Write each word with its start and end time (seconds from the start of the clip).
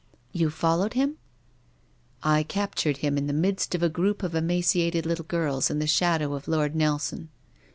"You 0.41 0.49
followed 0.49 0.93
him?"" 0.93 1.17
I 2.23 2.41
captured 2.41 2.97
him 3.05 3.19
in 3.19 3.27
the 3.27 3.33
midst 3.33 3.75
of 3.75 3.83
a 3.83 3.87
group 3.87 4.23
of 4.23 4.33
emaciated 4.33 5.05
little 5.05 5.25
girls 5.25 5.69
in 5.69 5.77
the 5.77 5.85
shadow 5.85 6.33
of 6.33 6.47
Lord 6.47 6.75
Nelson. 6.75 7.29